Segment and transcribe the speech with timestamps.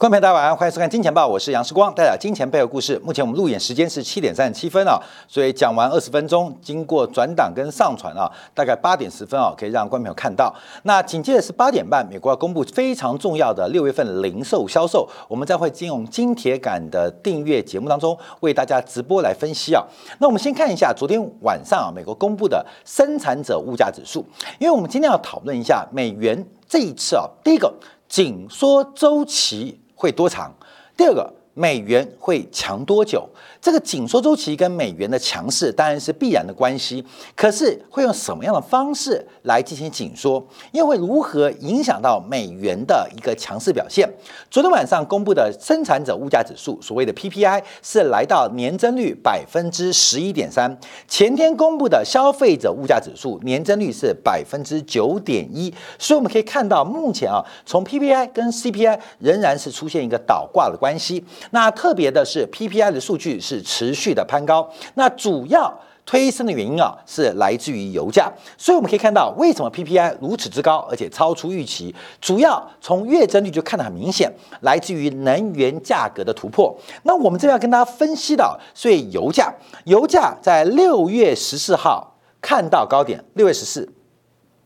[0.00, 2.98] 观众朋友大家晚上欢迎收看《金钱报》，我是杨世光，带来金钱背后故事。
[3.04, 10.50] 目前我们录演时间是七点三十七分啊，所以讲完二十分钟，经过转档跟上传啊，大概八点十分啊，可以让观众朋友看到。
[10.84, 19.84] 那紧接着是八点半，美国要公布非常重要的六月份零售销售，我们将会进入金铁杆的订阅节目当中，为大家直播来分析啊。
[20.18, 24.24] 那我们先看一下昨天晚上啊，美国公布的生产者物价指数，
[24.58, 27.70] 因为我们今天要讨论一下美元这一次啊，第一个
[28.08, 29.79] 紧缩周期。
[30.00, 30.50] 会多长？
[30.96, 33.28] 第二个，美元会强多久？
[33.60, 37.04] 这个紧缩周期跟美元的强势当然是必然的关系，
[37.36, 40.42] 可是会用什么样的方式来进行紧缩？
[40.72, 44.08] 又会如何影响到美元的一个强势表现？
[44.50, 50.74] 昨天晚上公布的生产者物价指数，所谓的 PPI 是来到年增率百分之十一点三。
[51.06, 55.70] 前天公布的消费者物价指数年增率是百分之九点一。
[55.98, 61.22] 所以我们可以看到，目前啊，从 PPI 跟 CPI 仍然是出现一个倒挂的关系。
[61.50, 63.38] 那特别的是 PPI 的数据。
[63.50, 68.32] 是持续的攀高，那主要推升的原因啊，是来自于油价。
[68.56, 76.72] 所以我们可以看到，为什么 PPI 如此之高，而且超出预期，主要从月增率就看得很明显，来自于能源价格的突破。
[77.02, 79.52] 那我们这边要跟大家分析到，所以油价，
[79.84, 83.92] 油价在六月十四号看到高点，六月十四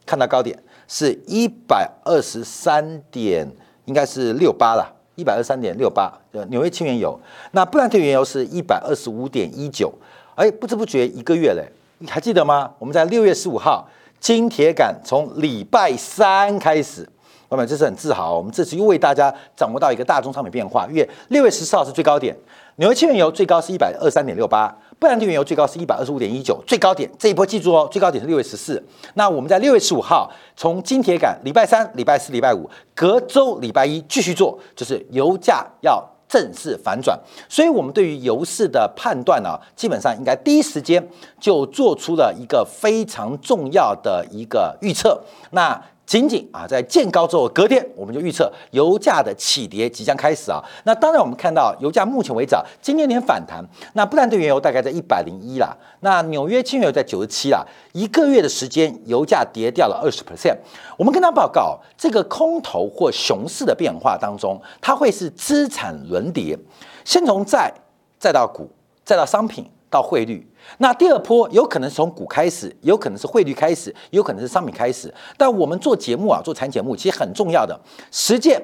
[0.05, 3.51] 看到高点是一百二十三点，
[3.87, 4.95] 应该是六八了。
[5.17, 7.19] 一百二十三点六八，呃，纽约轻原油，
[7.53, 9.93] 那布兰特原油是一百二十五点一九，
[10.35, 11.65] 哎，不知不觉一个月嘞，
[11.99, 12.71] 你还记得吗？
[12.79, 17.09] 我们在六月十五号，金铁杆从礼拜三开始，
[17.49, 22.37] 我们这是很自豪，我们这次又为大家掌握到一个大宗商品变化，因为六月十四号是最高点，
[22.77, 24.77] 纽约轻原油最高是一百二十三点六八。
[25.05, 28.83] 布兰特原油最高是一百二十五点一九，最高点这一波记住哦，最高点是六月十四。
[29.13, 37.21] 那我们在六月十五号从金铁杆，礼拜三、礼拜四、礼拜五，隔周礼拜一继续做，就是油价要正式反转。
[37.51, 41.07] 所以，我们对于油市的判断呢，基本上应该第一时间
[41.39, 45.21] 就做出了一个非常重要的一个预测。
[45.51, 50.63] 那仅仅啊，在见高之后，隔天我们就预测油价的起跌即将开始啊。
[50.85, 53.65] 那当然，我们看到油价目前为止啊，今天连反弹。
[53.95, 57.65] 那布兰特原油大概在一百零一啦，那纽约轻油在九十七啦。
[57.93, 60.57] 一个月的时间，油价跌掉了二十 percent。
[60.99, 66.59] 我们跟他报告，这个空头或熊市的变化当中，它会是资产轮跌，
[67.05, 67.73] 先从债，
[68.19, 68.71] 再到股，
[69.05, 69.71] 再到商品。
[69.91, 70.45] 到汇率，
[70.79, 75.13] 那第二波有可能是从股开始，有可能是汇率开始，有可能是商品开始。
[75.37, 77.79] 但我们做节目啊，做产节目，其实很重要的
[78.11, 78.63] 实践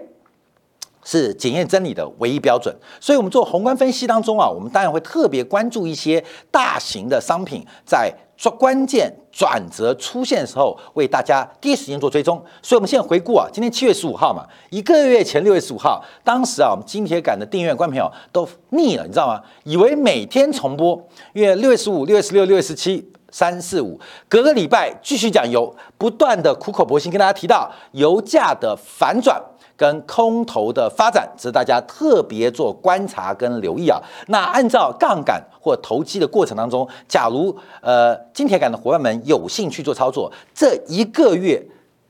[1.04, 2.74] 是检验真理的唯一标准。
[3.00, 8.12] 所以，我们做宏观分析当中啊，我们当然会特别关注一些大型的商品在。
[8.40, 12.42] 说关键转折出现的时候，为大家第一时间做追踪。
[12.62, 19.42] 所以，我们现在回顾啊，今天七月十五号嘛，一个月前六月十五号，当时啊，我们金铁杆的订阅观众朋友都腻了，你知道吗？
[19.64, 20.98] 以为每天重播，
[21.34, 29.38] 因为六月十五、六月十六、六月十七，三四五，隔个礼拜继续讲油，不断的苦口婆心跟大家提到油价的反转。
[29.80, 33.98] 跟空头的发展，值得大家特别做观察跟留意啊。
[34.26, 41.64] 那按照杠杆或投机的过程当中，假如呃金铁杆的伙伴们有兴趣做操作，这一个月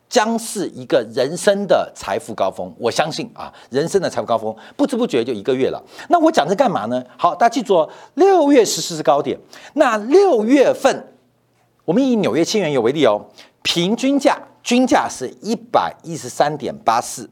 [0.09, 2.75] 将是一个人生的财富高峰。
[2.77, 5.81] 我相信啊，人生的财富高峰，不知不觉就一个月了。
[6.09, 7.01] 那我讲这干嘛呢？
[7.17, 9.39] 好，大家记住哦，六月十四是高点。
[9.75, 11.07] 那六月份，
[11.85, 13.27] 我们以纽约轻原油为例哦，
[13.63, 17.31] 平均价均价是一百一十三点八四。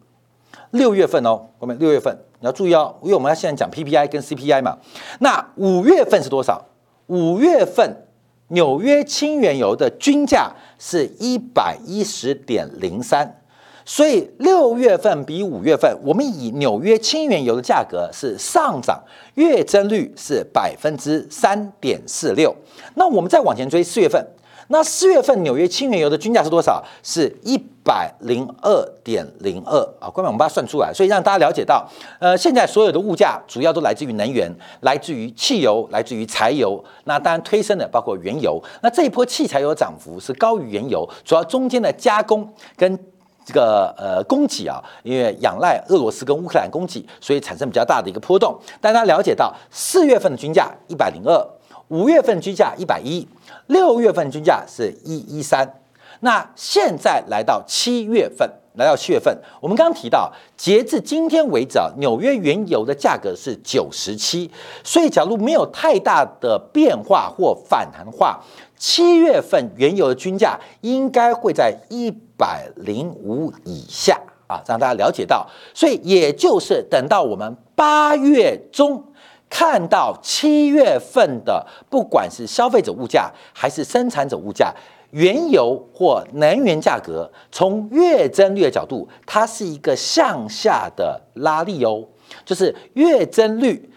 [0.70, 4.76] 六月份哦，我们六月份你要注意哦，因为我们要现在讲 PPI 跟 CPI 嘛。
[5.20, 6.64] 那五月份是多少？
[7.06, 8.06] 五月份
[8.48, 13.40] 纽约轻原油的均价是一百一十点零三，
[13.84, 19.02] 所以六月份比五月份，我们以纽约轻原油的价格是上涨，
[19.34, 22.54] 月增率是百分之三点四六。
[22.94, 24.26] 那我们再往前追四月份。
[24.68, 26.82] 那四月份纽约轻原油的均价是多少？
[27.02, 30.10] 是一百零二点零二啊！
[30.14, 31.88] 各位，我们把它算出来，所以让大家了解到，
[32.20, 34.50] 呃，现在所有的物价主要都来自于能源，
[34.82, 36.82] 来自于汽油，来自于柴油。
[37.04, 38.62] 那当然推升的包括原油。
[38.82, 42.46] 那这一波汽柴油涨幅是高于原油，主要中间的加工
[42.76, 42.98] 跟
[43.46, 48.54] 这个呃供给啊，因为仰赖俄罗斯跟乌克兰供给，所以产生比较大的一个波动。
[48.82, 51.42] 大家了解到，四月份的均价一百零二，
[51.88, 53.26] 五月份均价一百一。
[53.66, 55.80] 六月份均价是一一三，
[56.20, 64.50] 那现在来到七月份，来到七月份，我们刚刚提到，截至今天为止啊，纽约原油的价格是九十七，
[64.82, 68.42] 所以假如没有太大的变化或反弹的话，
[68.78, 75.46] 七月份原油的均价应该会在一百零五以下啊，让大家了解到。
[75.74, 79.07] 所以也就是等到我们八月中
[79.48, 84.74] 看到七月份的，不管是消费者物价还是生产者物价。
[85.10, 92.04] 原油或能源价格从月增率的角度，它是一个向下的拉力哦，
[92.44, 93.90] 就是月增率。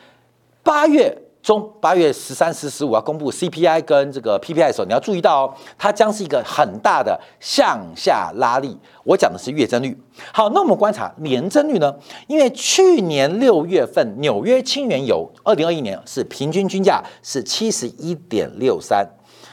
[0.64, 8.78] 八月中，八月十三、十、十五要公布 CPI 跟这个 PPI 的时候，你要注意到哦，它将是一个很大的向下拉力。
[9.04, 9.98] 我讲的是月增率。
[10.32, 11.96] 好，那我们观察年增率呢？
[12.28, 19.08] 因为去年六月份纽约轻原油二零二一年是平均均价是七十一点六三。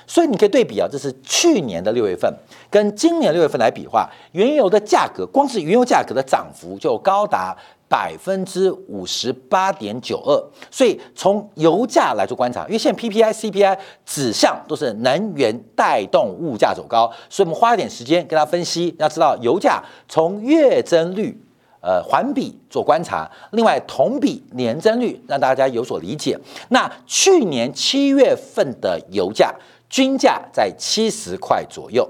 [0.07, 2.33] 所以你可以对比啊，这是去年的六月份
[2.71, 7.55] 跟今年六月份来比话，原油的价格光是原油价格的涨幅就高达
[7.89, 10.33] 百分之五十八点九二。
[10.71, 18.95] 所以从油价来做观察，因为现在 PPI、CPI 指向都是能源带动物价走高，所以我们花一点时间跟大家分析。
[18.99, 21.41] 要知道油价从月增率、
[21.81, 26.39] 呃环比做观察，另外同比年增率让大家有所理解。
[26.69, 29.55] 那去年七月份的油价。
[29.91, 32.07] 均价在七十块左右，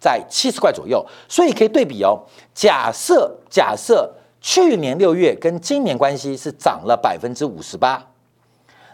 [0.00, 2.18] 在七十块左右，所以可以对比哦。
[2.52, 8.06] 假设假设去年六月跟今年关系是涨了百分之五十八，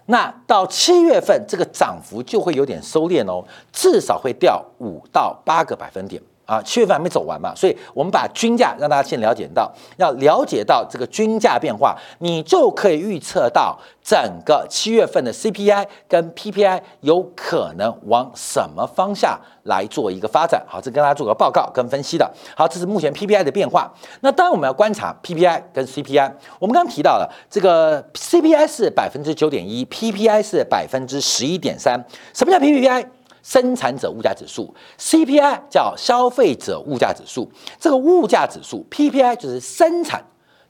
[0.06, 6.20] 那到七月份这个涨幅就会有点收敛哦，至少会掉五到八个百分点。
[6.46, 20.64] 啊，七月份还没走完嘛，所以我们把均价让大家先了解到，要了解到这个均价变化，你就可以预测到整个七月份的 CPI 跟 PPI 有可能往什么方向来做一个发展。
[20.68, 22.32] 好，这跟大家做个报告跟分析的。
[22.56, 23.92] 好，这是目前 PPI 的变化。
[24.20, 26.32] 那当然我们要观察 PPI 跟 CPI。
[26.60, 32.00] 我们刚刚提到了这个 CPI 是百分之九点一，PPI 是百分之十一点三。
[32.32, 33.06] 什么叫 PPI？
[33.46, 37.48] 生产者物价指数 CPI 叫消费者物价指数，
[37.78, 40.24] 这个物价指数 PPI 就是生产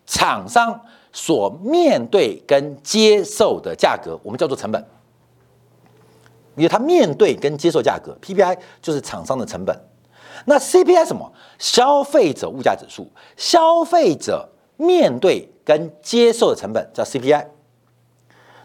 [0.05, 0.79] 厂商
[1.11, 4.85] 所面对跟接受的价格，我们叫做成本。
[6.55, 9.75] 因为它面对跟接受价格，PPI 就是厂商的成本。
[10.45, 11.33] 那 CPI 什么？
[11.59, 14.47] 消费者物价指数，消费者
[14.77, 17.47] 面对跟接受的成本叫 CPI。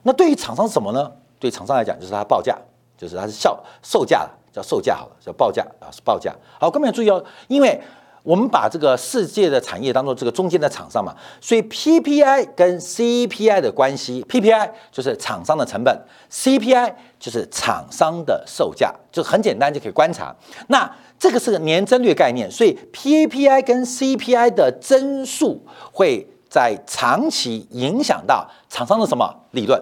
[0.03, 1.13] 那对于厂商什么呢？
[1.39, 2.57] 对厂商来讲，就是它报价。
[3.01, 6.31] 就是它是销售价叫售价好了，叫报价啊，是报价。
[6.59, 7.81] 好，各位要注意哦，因为
[8.21, 15.99] 我们把这个世界的产业当做这个中间的厂商嘛，所以 PPI 跟 CPI 的关系，PPI 就是厂商的成本
[16.29, 20.35] ，CPI 就是厂商的售价，就很简单就可以观察。
[20.67, 29.81] 那这个是个年增率概念，所以 PPI 跟 CPI 的增速会在长期影响到厂商的什么利润？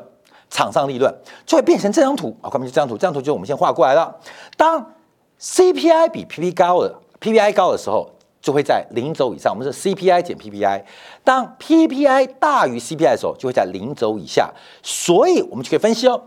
[0.50, 1.14] 厂商利润
[1.46, 2.96] 就会变成这张图啊，看不就这张图？
[2.96, 4.16] 这张图就我们先画过来了。
[4.58, 4.94] 当
[5.40, 8.10] CPI 比 PPI 高的 PPI 高的时候，
[8.42, 9.54] 就会在零轴以上。
[9.54, 10.84] 我们是 CPI 减 PPI。
[11.24, 14.52] 当 PPI 大于 CPI 的时候，就会在零轴以下。
[14.82, 16.22] 所以我们就可以分析哦，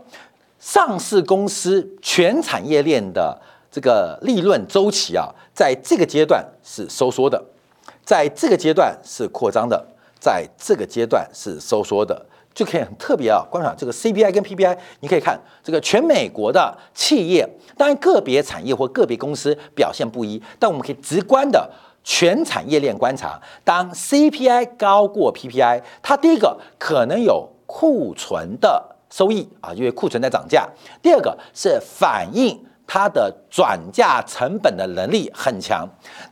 [0.59, 3.39] 上市公司全产业链的
[3.69, 7.43] 这个利润周期啊，在这个阶段是收缩的，
[8.05, 9.85] 在这个阶段是扩张的，
[10.19, 12.25] 在这个阶段是收缩的。
[12.53, 17.47] 就可以很特别啊，观察这个 CPI 跟 PPI，你可以看这个全美国的企业，
[17.77, 21.69] 当然个别产业或个别公司表现不一，但我们可以直观的
[22.03, 30.67] 全产业链观察，当 CPI 高过 PPI，它第一个可能有库存的收益啊，因为库存在涨价；
[31.01, 32.63] 第二个是反映。
[32.93, 35.83] 它的转嫁成本的能力很强，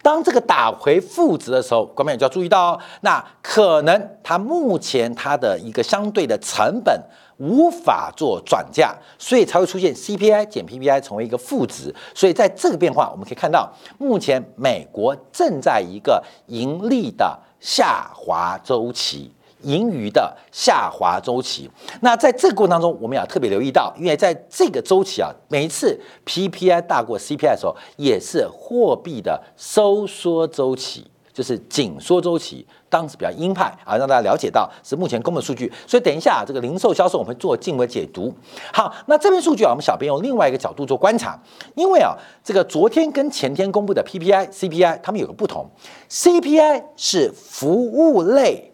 [0.04, 7.02] 当这个打回负值的时候，观众就要注意到哦，那可能它目前它的一个相对的成本
[7.38, 11.92] 无法做转嫁，所以才会出现 CPI 减 PPI 成为一个负值。
[12.14, 19.34] 所以在这个变化，我们可以看到，目前美国正在一个盈利的下滑周期。
[19.64, 21.70] 盈余的下滑周期，
[22.02, 35.72] 那在这个过程当中，我们要特别留意到，因为在这个周期啊，每一次 PPI 大过 CPI 的时候，也是货币的收缩周期，就是紧缩周期，当时比较鹰派啊，让大家了解到是目前公布的数据。
[35.88, 38.34] 所以等一下这个零售销售，我们会做进一步解读。
[38.74, 41.40] 好，那这边数据啊，我们小编用另外一个角度做观察，
[41.76, 45.70] 因为啊，这个昨天跟前天公布的 PPI、CPI，它们有个不同
[46.10, 48.71] ，CPI 是服务类。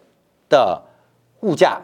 [0.48, 0.82] 的
[1.40, 1.80] 物价，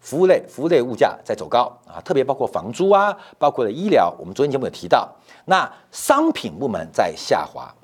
[0.00, 4.12] 服务类服务类物价在走高啊，特别包括房租啊，包括了医疗。
[4.18, 5.08] 我们昨天节目有提到，
[5.44, 7.74] 那商品部门在下滑，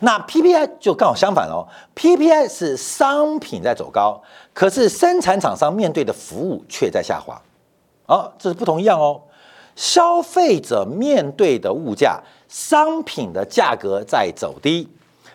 [0.00, 4.22] 那 PPI 就刚好相反哦，PPI 是商品在走高，
[4.54, 7.42] 可是生产厂商面对的服务却在下滑，
[8.06, 9.20] 哦，这是不同一样哦。
[9.76, 14.88] 消费者面对的物价，商品的价格在走低，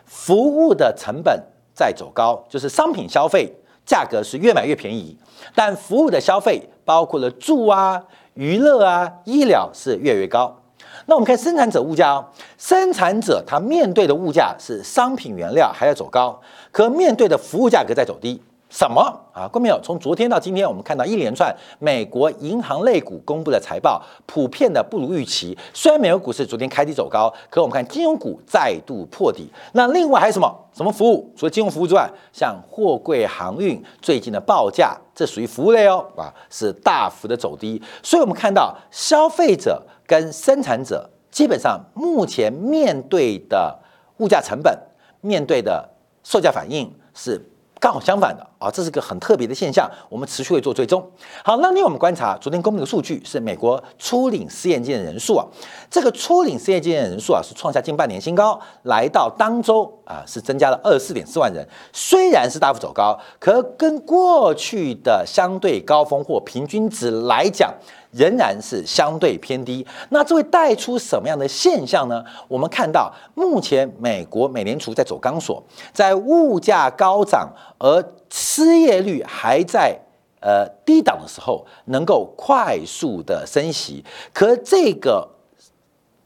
[0.06, 1.44] 服务的成本。
[1.78, 3.54] 在走高，就是商品消费
[3.86, 5.18] 价格是越买越便宜，
[5.54, 10.62] 但服务的消费，包括了住啊、娱乐啊、医疗是越来越高。
[11.08, 12.26] 那我们看生产者物价哦，
[12.58, 18.42] 生产者他面对的物价是商品原料还要走高，可面对的服务价格在走低。
[18.76, 19.02] 什么
[19.32, 19.48] 啊？
[19.48, 25.58] 各位朋友，从昨天到今天，我们看到一连串美国银行类股公布的财报，普遍的不如预期。
[25.74, 29.50] 虽然美国股市昨天开低走高，可我们看金融股再度破底。
[29.72, 30.54] 那另外还有什么？
[30.74, 31.32] 什么服务？
[31.38, 37.82] 除了金融服务之外，像货柜航运最近的报价，这属于服务类哦，啊，是大幅的走低。
[38.04, 43.80] 所以我们看到消费者跟生产者基本上目前面对的
[44.18, 44.78] 物价成本，
[45.22, 45.90] 面对的
[46.26, 47.42] 售价反应是。
[47.78, 51.06] 刚好相反的啊，这是个很特别的现象，我们持续会做追踪。
[51.44, 55.46] 好，那另外我们观察昨天公布的数据是美国初领失业金的人数啊，
[55.90, 67.74] 这个初领失业金的人数啊是创下近半年新高，来到当周啊是增加了二十四点四万人，虽然是大幅走高，可跟过去的相对高峰或平均值来讲。
[68.12, 72.24] 仍然是相对偏低，那这会带出什么样的现象呢？
[72.48, 80.00] 我们看到，目前美国美联储在走钢索，在物价高涨而失业率还在
[80.42, 84.04] 呃低档的时候，能够快速的升息，
[84.34, 85.28] 可这个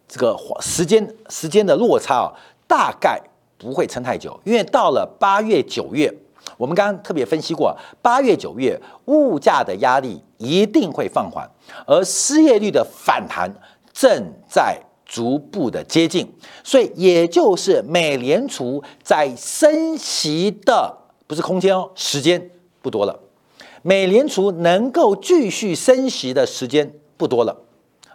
[0.07, 2.33] 这个时间时间的落差啊，
[2.67, 3.21] 大概
[3.57, 6.13] 不会撑太久，因为到了八月九月。
[6.57, 11.49] 我们刚刚特别分析过，八月、九月物价的压力一定会放缓，
[11.85, 13.49] 而失业率的反弹
[13.93, 16.29] 正在逐步的接近，
[16.61, 20.97] 所以也就是美联储在升息的
[21.29, 22.49] 不是空间哦，时间
[22.81, 23.19] 不多了，
[23.83, 27.55] 美联储能够继续升息的时间不多了。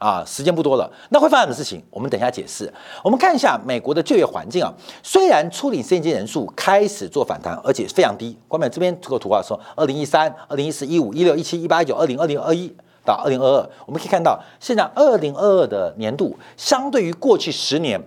[0.01, 1.81] 啊，时间不多了，那会发生什么事情？
[1.91, 2.71] 我们等一下解释。
[3.05, 8.37] 我们看一下美国的就业环境啊，虽然初领失业金人数开始做反弹，而且非常低。
[8.49, 12.71] 关美这边这个图画说，二零一三、二零一四、一五、一六、一七、一八、一九、二零、二零、二一
[13.05, 17.99] 到二零二二，我们可以看到，现在二零二二的年度，相对于过去十年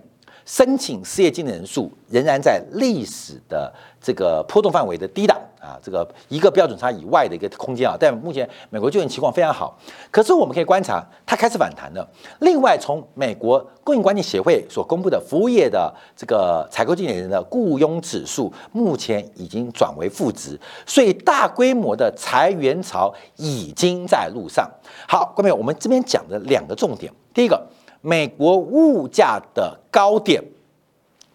[0.44, 5.38] 申请失业金的人数，仍然在历史的这个波动范围的低档。
[5.60, 9.76] 啊，这个一个标准差以外的一个空间啊，但目前美国就业情况非常好。
[10.08, 12.08] 可是我们可以观察，它开始反弹了。
[12.38, 24.70] 另外，从美国供应管理协会所公布的服务业的这个采购经理人的雇佣指数，目前已经转为负值，所以大规模的裁员潮已经在路上。
[25.08, 27.60] 好，各位，我们这边讲的两个重点，第一个，
[28.00, 30.40] 美国物价的高点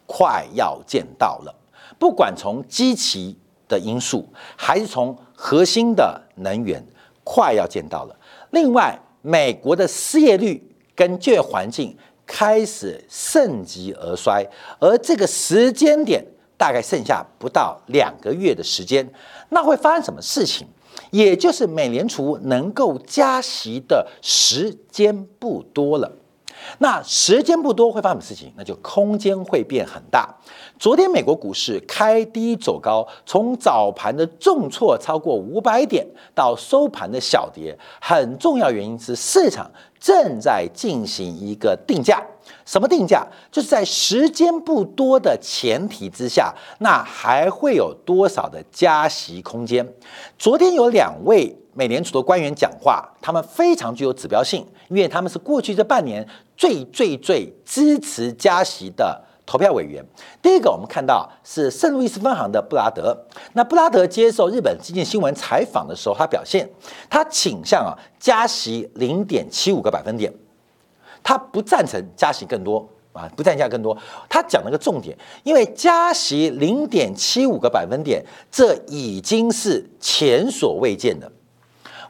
[0.07, 1.53] 快要见到了，
[2.03, 3.37] 不管从基期。
[3.65, 6.85] 的因素还是从核心的能源
[7.23, 8.15] 快要见到了。
[8.51, 10.61] 另外，美国的失业率
[10.93, 14.45] 跟就业环境开始盛极而衰，
[14.79, 16.23] 而这个时间点
[16.57, 19.09] 大概剩下不到两个月的时间，
[19.49, 20.67] 那会发生什么事情？
[21.09, 26.11] 也就是美联储能够加息的时间不多了。
[26.79, 28.53] 那时间不多会发生什么事情？
[28.55, 30.29] 那就空间会变很大。
[30.79, 42.21] 昨天美国股市开低走高，从早盘的重挫超过五百点到收盘的小跌，很重要原因是市场正在进行一个定价。
[42.65, 43.25] 什么定价？
[43.51, 49.85] 就是在时间不多的前提之下，那还会有多少的加息空间？
[50.37, 56.25] 昨天有两位美联储的官员讲话，他们非常具有指标性，因为他们是过去这半年
[56.63, 60.01] 最最最支持加息的投票委员。
[60.41, 63.25] 第一个，我们看到是圣路易斯分行的布拉德。
[63.51, 66.69] 那布拉德接受日本经济新闻采访的时候，他表现
[67.09, 70.33] 他倾向啊加息零点七五个百分点。
[71.21, 73.97] 他不赞成加息更多啊，不赞加更多。
[74.29, 81.29] 他讲了个重点，因为加息零点七五个百分点，这已经是前所未见的。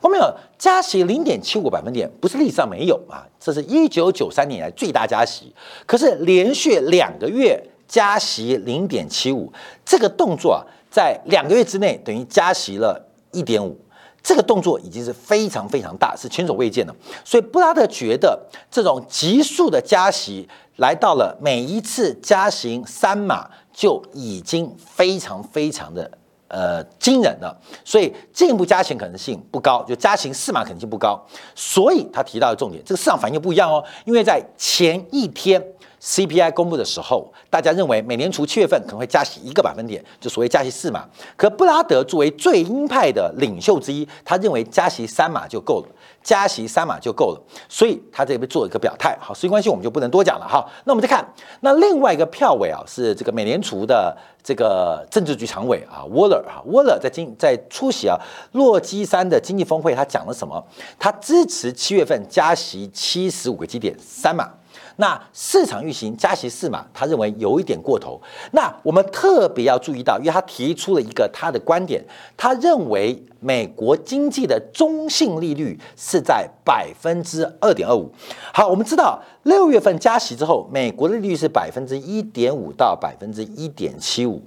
[0.04, 5.56] 后面有加息零点七五百分点，不是历史上没有啊，这是一九九三年以来最大加息。
[5.86, 7.58] 可是连续两个月
[7.88, 9.50] 加息零点七五，
[9.86, 10.60] 这个动作啊，
[10.92, 13.80] 在两个月之内等于加息了一点五。
[14.22, 16.94] 这个动作已经是非常非常大，是前所未见的。
[17.24, 18.38] 所以布拉德觉得
[18.70, 20.46] 这种急速的加息
[20.76, 26.10] 来到了每一次加息三码就已经非常非常的
[26.54, 31.20] 呃惊人的，所以进一步加钱可能性不高，就加钱四码可能性不高。
[31.56, 35.60] 所以他提到的重点，这个市场反应不一样哦，因为在前一天
[36.04, 41.08] CPI 公布的时候，大家认为美联储七月份可能会加息一个百分点，就所谓加息四码。
[41.38, 45.88] 可布拉德作为最鹰派的领袖之一，他认为加息三码就够了，
[46.22, 49.18] 加息三码就够了，所以他这边做一个表态。
[49.22, 50.70] 好，时间关系我们就不能多讲了哈。
[50.84, 51.26] 那我们再看
[51.62, 58.20] 那另外一个票委啊，是这个美联储的这个政治局常委啊，沃勒啊，沃勒在经在出席啊
[58.52, 60.62] 洛基山的经济峰会，他讲了什么？
[61.00, 64.52] 他支持七月份加息七十五个基点三码。
[64.98, 68.22] 那市场运行加息四码，他认为有一点过头。
[68.52, 72.04] 那我们特别要注意到，因为他提出了一个他的观点，
[72.38, 78.12] 他认为美国经济的中性利率是在百分之二点二五。
[78.54, 84.42] 好，我们知道六月份加息之后，美国的利率是百分之一点五到百分之一点七五，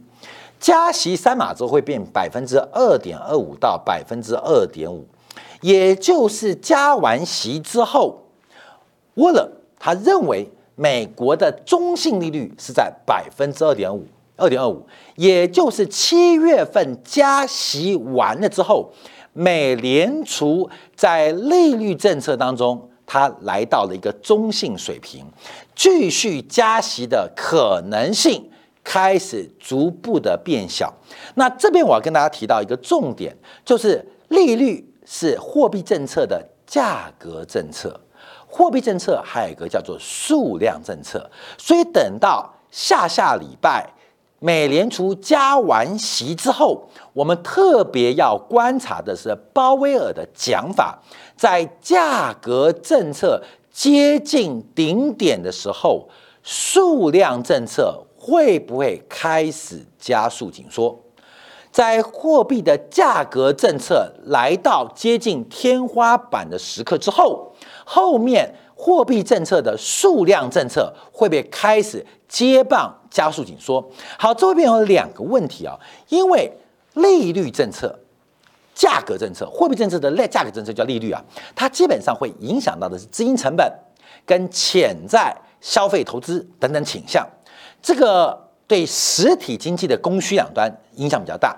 [0.60, 5.04] 加息三码之后会变百分之二点二五到百分之二点五，
[5.60, 8.22] 也就是加完息之后，
[9.14, 9.50] 沃勒。
[9.78, 14.06] 他认为美国的中性利率是在百分之二点五，
[14.36, 18.92] 二点二五，也就是七月份加息完了之后，
[19.32, 25.24] 美联储在利率政策当中，它来到了一个中性水平，
[25.74, 28.50] 继续加息的可能性
[28.82, 30.92] 开始逐步的变小。
[31.34, 38.00] 那这边我要跟大家提到一个重点，就是利率是货币政策的价格政策。
[38.56, 43.86] 货币政策还有一个叫做数量政策，所以等到下下礼拜
[44.38, 50.98] 美联储加完息之后，我们特别要观察的是鲍威尔的讲法，
[51.36, 56.08] 在价格政策接近顶点的时候，
[56.42, 60.98] 数量政策会不会开始加速紧缩？
[61.70, 67.52] 在货币的价格政策来到接近天花板的时刻之后。
[67.88, 73.82] 后面货币政策的数量政策会不会开始接棒加速紧缩？
[74.18, 75.78] 好，这边有两个问题啊，
[76.08, 76.52] 因为
[76.94, 77.96] 利率政策、
[78.74, 81.24] 价格政策、货币政策的类价格政策叫利率啊，
[81.54, 83.72] 它基本上会影响到的是资金成本
[84.26, 87.24] 跟潜在消费投资等等倾向，
[87.80, 91.56] 这个对实体经济的供需两端影响比较大。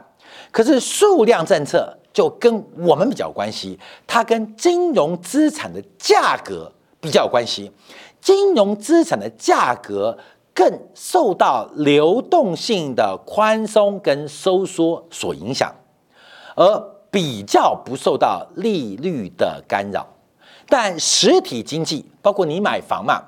[0.53, 1.97] 可是数量政策。
[2.19, 7.71] 就跟我们比较关系，它跟金融资产的价格比较有关系。
[8.21, 10.19] 金融资产的价格
[10.53, 15.73] 更受到流动性的宽松跟收缩所影响，
[16.57, 16.77] 而
[17.09, 20.05] 比较不受到利率的干扰。
[20.69, 23.23] 但实体经济，包括你买房嘛，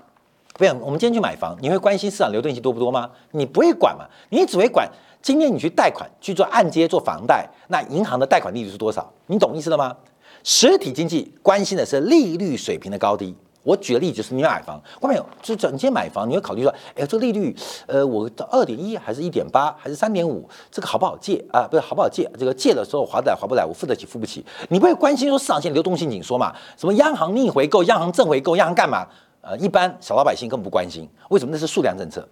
[0.54, 3.08] 不要我们今天去买房，你会关心市场流动性多不多吗？
[3.30, 4.90] 你不会管嘛，你只会管。
[5.22, 9.12] 今天你去贷款去做按揭做房贷，那银行的贷款利率是多少？
[9.26, 9.94] 你懂意思了吗？
[10.42, 13.36] 实体经济关心的是利率水平的高低。
[13.62, 17.54] 我举个例子，就是你买房，外面有，就是你今天买房，你会考虑说，哎，这个利率，
[17.86, 21.68] 呃，我的二点一还是一点八还是三点五，这个好不好借啊？
[21.70, 22.28] 不是好不好借？
[22.38, 23.62] 这个借的时候划得来划不来？
[23.62, 24.42] 我付得起付不起？
[24.70, 26.56] 你不会关心说市场性流动性紧缩嘛？
[26.78, 29.06] 什么央行逆回购、央行正回购、央行干嘛？
[29.42, 31.52] 呃，一般小老百姓根本不关心，为什么？
[31.52, 32.26] 那是数量政策。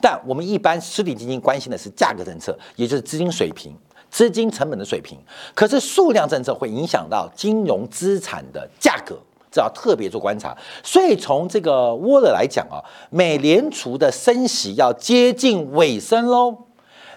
[0.00, 3.76] 但我们一般实体基金关心的是价格政策，也就是资金水平、
[4.10, 5.18] 资金成本的水平。
[5.54, 9.18] 可是数量政策会影响到金融资产的价格，
[9.50, 10.56] 这要特别做观察。
[10.82, 16.56] 所以从这个沃勒来讲啊，美联储的升息要接近尾声喽。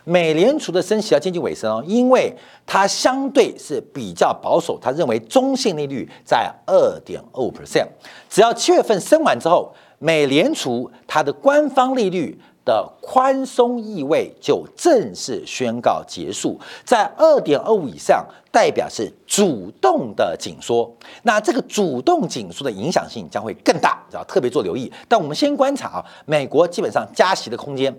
[0.06, 7.88] 美联储的升息要接近尾声哦，因为它相对是比较保守，它认为中性利率在二点二五 percent，
[8.30, 12.38] 只要七月份升完之后，美联储它的官方利率。
[12.66, 20.90] 的宽松意味就正式宣告结束，在二点二五以上，代表是主动的紧缩。
[21.24, 24.92] 那这个主动紧缩的影响性将会更大，要特别做留意。
[25.08, 27.94] 但我们先观察啊，美国基本上加息的空间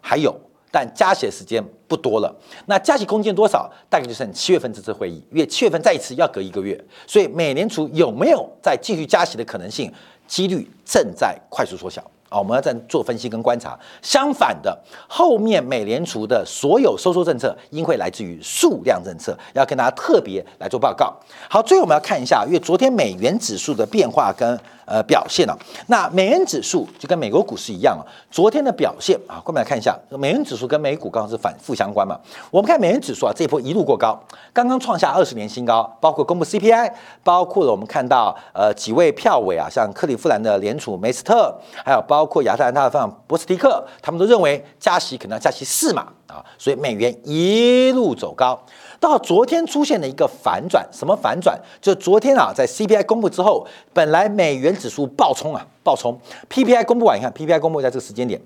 [0.00, 0.34] 还有，
[0.72, 2.34] 但加息的时间不多了。
[2.66, 3.70] 那加息空间多少？
[3.88, 9.92] 大概就剩七月份这次会议，因为七月份再一次要隔一个月，所以美联储有没有再继续加息的可能性，
[10.26, 12.02] 几率正在快速缩小。
[12.30, 13.78] 啊，我们要在做分析跟观察。
[14.00, 21.14] 相反的，后面美联储的所有收缩政策应会来自于数量政策，要跟大家特别来做报告。
[21.50, 24.58] 好，最后我们要看一下，因为昨天美元指数的变化跟。
[24.90, 25.56] 呃，表现了。
[25.86, 32.18] 那美元指数就跟美国股市一样啊，昨天的表现啊，我们来看一下，美元指数跟美股刚好是反负相关嘛。
[32.50, 34.20] 我们看美元指数啊，这一波一路过高，
[34.52, 48.60] 刚刚创下二十年新高，包括公布 CPI，包括了我们看到呃几位票委啊，像克利夫兰的联储梅斯特，还有包括亚特兰大的方博斯蒂克，他们都认为加息可能要加息四码啊，所以美元一路走高。
[49.00, 51.58] 到昨天出现了一个反转，什么反转？
[51.80, 56.16] 就昨天啊，在 CPI 公布之后，本来美元指数暴冲啊，暴冲
[56.50, 58.40] ，PPI 公布完，你看 PPI 公布在这个时间点。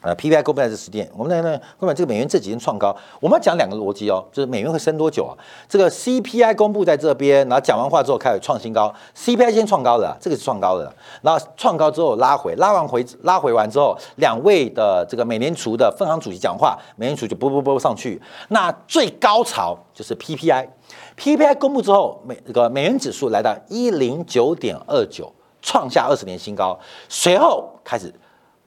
[0.00, 5.34] 呃，PPI 公布在这时点，我们来呢，各位，这个美元这几天创高，我们要讲两个逻辑哦，就是美元会升多久啊？
[5.68, 28.14] 这个 CPI 公布在这边，然后讲完话之后开始创新高，CPI 先创高了，这个是创高的，然后创高之后拉回，拉完回拉回完之后，两位的这个美联储的分行主席讲话，美联储就啵啵啵上去，那最高潮就是 PPI，PPI 公布之后，美这个美元指数来到一零九点二九，创下二十年新高，随后开始。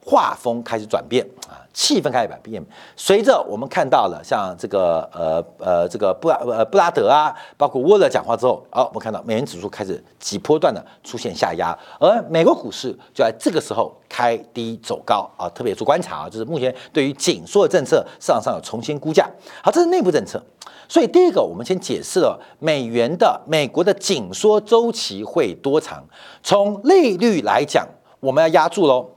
[0.03, 2.63] 画风开始转变啊，气氛开始改变。
[2.95, 15.47] 随着我们看到了像这个呃呃这个布拉呃布拉德啊，包括沃勒讲话之后，哦，我们看到美元指数开始几波段的出现下压，而美国股市就在这个时候开低走高啊。
[15.49, 19.29] 特别做观察啊，就是目前对于紧缩的政策市场上有重新估价。
[19.63, 20.41] 好，这是内部政策。
[20.89, 26.03] 所以第一个，我们先解释了美元的美国的紧缩周期会多长。
[26.43, 27.87] 从利率来讲，
[28.19, 29.07] 我们要压住喽。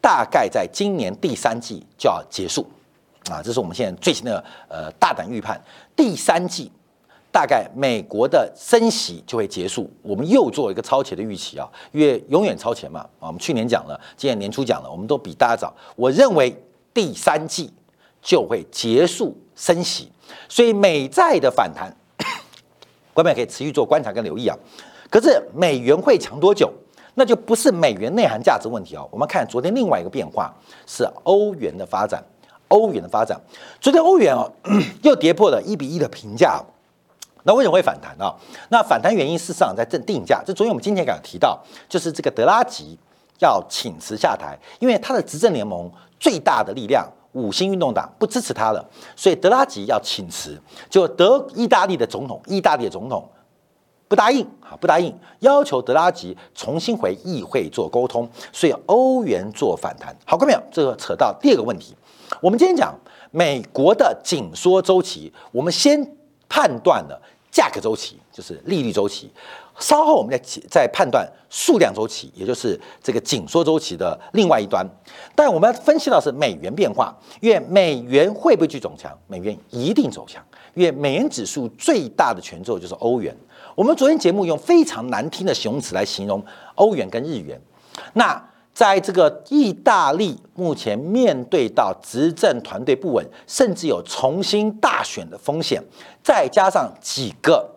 [0.00, 2.66] 大概在今年第三季就要结束，
[3.30, 5.60] 啊，这是我们现在最新的呃大胆预判。
[5.96, 6.70] 第三季
[7.30, 13.26] 大概美国的升息就会结束，我们又做一个超前的预期啊，因为永远超前嘛啊。
[13.26, 15.74] 我们去年讲了，今年年初讲了，我们都比大家早。
[15.96, 16.56] 我认为
[16.94, 17.72] 第三季
[18.22, 20.10] 就会结束升息，
[20.48, 21.94] 所以美债的反弹，
[23.12, 24.56] 观众可以持续做观察跟留意啊。
[25.10, 26.72] 可是美元会强多久？
[27.18, 29.06] 那就不是美元内涵价值问题哦。
[29.10, 30.54] 我们看昨天另外一个变化
[30.86, 32.22] 是欧元的发展，
[32.68, 33.36] 欧元的发展，
[33.80, 34.48] 昨天欧元哦
[35.02, 36.62] 又跌破了一比一的评价，
[37.42, 38.32] 那为什么会反弹呢？
[38.68, 42.96] 那反弹原因事实上在正定价，这昨天我们今天刚提到，就是这个德拉吉
[43.40, 50.56] 要请辞下台，因为他的执政联盟最大的力量五星运动党不支持他了，所以德拉吉要请辞，
[50.88, 53.28] 就德意大利的总统，意大利的总统。
[54.08, 54.74] 不答应啊！
[54.80, 60.16] 不答应，要求德拉吉重新回议会做沟通，所以欧元做反弹。
[60.24, 61.94] 好，各位朋友，这个扯到第二个问题。
[62.40, 62.98] 我们今天讲
[63.30, 66.16] 美国的紧缩周期，我们先
[66.48, 69.30] 判断了价格周期，就是利率周期。
[69.78, 74.84] 稍后我们再再判断数量周期，也就是这个紧缩周期的另外一端。
[75.36, 79.16] 但我们要分析到是美元变化，因为美元会不会去走强？
[79.26, 80.42] 美元一定走强，
[80.74, 83.36] 因为美元指数最大的权重就是欧元。
[83.78, 87.56] 我们昨天节目用非常难听的形容词来形容欧元跟日元。
[88.14, 95.80] 那在这个意大利目前面对到执政团队不稳，甚至有重新大选的风险，
[96.24, 97.70] 再加上几个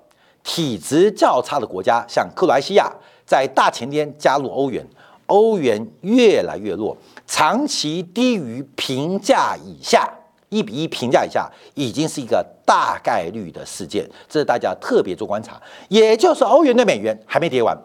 [0.44, 2.92] 体质较差的国家，像克罗埃西亚
[3.24, 4.84] 在大前天加入欧元，
[5.28, 10.12] 欧元越来越弱，长期低于平价以下。
[10.52, 15.60] 一比一评价一下，已经是一个大概率的事件，这是大家特别做观察。
[15.88, 17.76] 也就是欧元对美元还没跌完，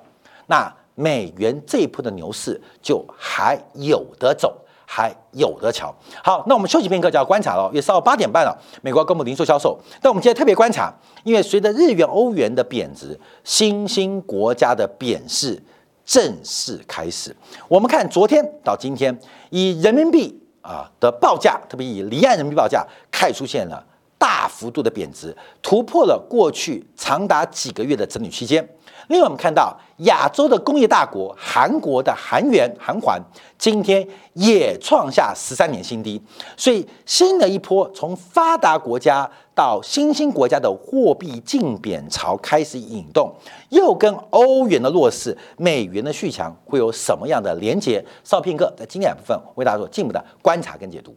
[0.49, 4.53] 那美元这一波的牛市就还有得走，
[4.85, 5.95] 还有得瞧。
[6.25, 8.53] 好，那我们休息片刻就要观察了，也稍后八点半了，
[8.83, 9.79] 美国公布零售销售。
[10.03, 15.63] 但我们今天特别观察，因为随着日元、欧元的贬值，新兴国家的贬势
[16.05, 17.37] 正式开始。
[17.69, 19.17] 我们看昨天到今天，
[19.51, 20.43] 以人民币。
[20.67, 23.85] 啊的报价，特别以离岸人民币报价，开始出现了
[24.19, 28.67] 大幅度的贬值，突破了过去长达几个月的整理区间。
[29.09, 33.21] 另外，我们看到亚洲的工业大国韩国的韩元韩环
[33.57, 36.21] 今天也创下十三年新低，
[36.57, 43.33] 所以新的一波从发达国家到新兴国家的货币净贬潮开始引动，
[43.69, 48.05] 又跟欧元的弱势、美元的续强会有什么样的连结？
[48.25, 51.15] 稍片刻，在经典部分为大家做进一步的观察跟解读。